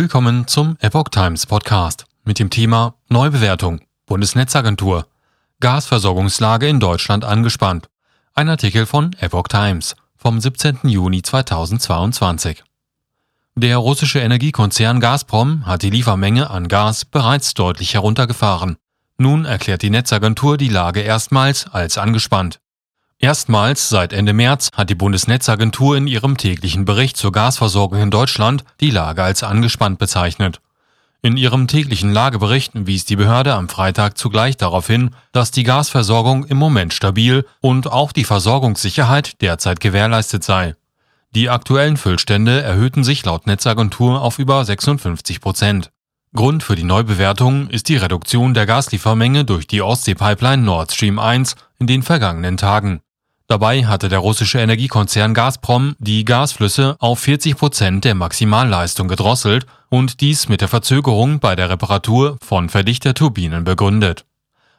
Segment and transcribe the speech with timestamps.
[0.00, 5.08] Willkommen zum Epoch Times Podcast mit dem Thema Neubewertung Bundesnetzagentur
[5.58, 7.88] Gasversorgungslage in Deutschland angespannt.
[8.32, 10.78] Ein Artikel von Epoch Times vom 17.
[10.84, 12.62] Juni 2022.
[13.56, 18.76] Der russische Energiekonzern Gazprom hat die Liefermenge an Gas bereits deutlich heruntergefahren.
[19.16, 22.60] Nun erklärt die Netzagentur die Lage erstmals als angespannt.
[23.20, 28.62] Erstmals seit Ende März hat die Bundesnetzagentur in ihrem täglichen Bericht zur Gasversorgung in Deutschland
[28.80, 30.60] die Lage als angespannt bezeichnet.
[31.20, 36.44] In ihrem täglichen Lagebericht wies die Behörde am Freitag zugleich darauf hin, dass die Gasversorgung
[36.44, 40.76] im Moment stabil und auch die Versorgungssicherheit derzeit gewährleistet sei.
[41.34, 45.90] Die aktuellen Füllstände erhöhten sich laut Netzagentur auf über 56 Prozent.
[46.36, 51.56] Grund für die Neubewertung ist die Reduktion der Gasliefermenge durch die Ostsee-Pipeline Nord Stream 1
[51.80, 53.00] in den vergangenen Tagen.
[53.48, 60.20] Dabei hatte der russische Energiekonzern Gazprom die Gasflüsse auf 40 Prozent der Maximalleistung gedrosselt und
[60.20, 64.26] dies mit der Verzögerung bei der Reparatur von Verdichterturbinen begründet.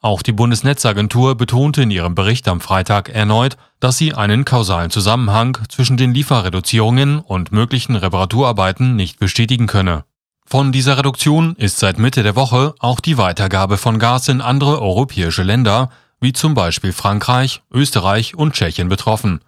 [0.00, 5.58] Auch die Bundesnetzagentur betonte in ihrem Bericht am Freitag erneut, dass sie einen kausalen Zusammenhang
[5.68, 10.04] zwischen den Lieferreduzierungen und möglichen Reparaturarbeiten nicht bestätigen könne.
[10.46, 14.80] Von dieser Reduktion ist seit Mitte der Woche auch die Weitergabe von Gas in andere
[14.80, 15.88] europäische Länder
[16.22, 19.40] wie zum Beispiel Frankreich, Österreich und Tschechien betroffen,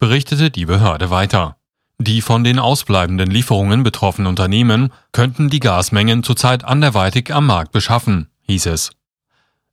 [0.00, 1.56] berichtete die Behörde weiter.
[1.98, 8.28] Die von den ausbleibenden Lieferungen betroffenen Unternehmen könnten die Gasmengen zurzeit anderweitig am Markt beschaffen,
[8.42, 8.90] hieß es.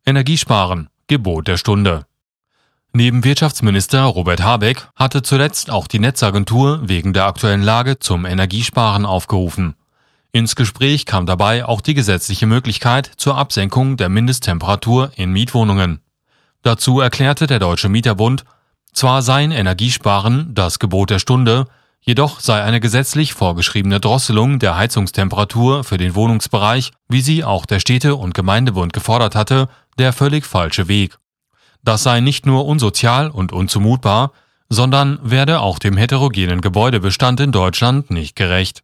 [0.06, 2.06] Energiesparen, Gebot der Stunde.
[2.94, 9.08] Neben Wirtschaftsminister Robert Habeck hatte zuletzt auch die Netzagentur wegen der aktuellen Lage zum Energiesparen
[9.08, 9.74] aufgerufen.
[10.32, 16.03] Ins Gespräch kam dabei auch die gesetzliche Möglichkeit zur Absenkung der Mindesttemperatur in Mietwohnungen.
[16.64, 18.46] Dazu erklärte der Deutsche Mieterbund,
[18.94, 21.68] zwar seien Energiesparen das Gebot der Stunde,
[22.00, 27.80] jedoch sei eine gesetzlich vorgeschriebene Drosselung der Heizungstemperatur für den Wohnungsbereich, wie sie auch der
[27.80, 31.18] Städte- und Gemeindebund gefordert hatte, der völlig falsche Weg.
[31.84, 34.32] Das sei nicht nur unsozial und unzumutbar,
[34.70, 38.84] sondern werde auch dem heterogenen Gebäudebestand in Deutschland nicht gerecht.